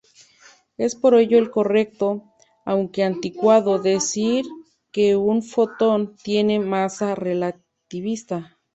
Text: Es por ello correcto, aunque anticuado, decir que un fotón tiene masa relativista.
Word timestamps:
Es 0.77 0.95
por 0.95 1.13
ello 1.13 1.51
correcto, 1.51 2.23
aunque 2.65 3.03
anticuado, 3.03 3.77
decir 3.77 4.45
que 4.91 5.15
un 5.15 5.43
fotón 5.43 6.15
tiene 6.15 6.59
masa 6.59 7.13
relativista. 7.13 8.57